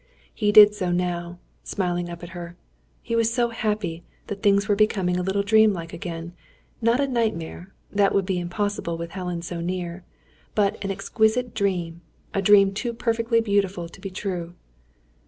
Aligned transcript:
He 0.33 0.51
did 0.51 0.73
so 0.73 0.91
now, 0.91 1.37
smiling 1.63 2.09
up 2.09 2.23
at 2.23 2.29
her. 2.29 2.57
He 3.03 3.15
was 3.15 3.31
so 3.31 3.49
happy, 3.49 4.03
that 4.25 4.41
things 4.41 4.67
were 4.67 4.75
becoming 4.75 5.15
a 5.15 5.21
little 5.21 5.43
dream 5.43 5.73
like 5.73 5.93
again; 5.93 6.33
not 6.81 6.99
a 6.99 7.05
nightmare 7.07 7.71
that 7.91 8.11
would 8.15 8.25
be 8.25 8.39
impossible 8.39 8.97
with 8.97 9.11
Helen 9.11 9.43
so 9.43 9.61
near 9.61 10.03
but 10.55 10.83
an 10.83 10.89
exquisite 10.89 11.53
dream; 11.53 12.01
a 12.33 12.41
dream 12.41 12.73
too 12.73 12.93
perfectly 12.95 13.41
beautiful 13.41 13.87
to 13.89 14.01
be 14.01 14.09
true. 14.09 14.55